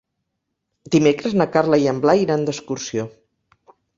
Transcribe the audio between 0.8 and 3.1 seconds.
Dimecres na Carla i en Blai iran d'excursió.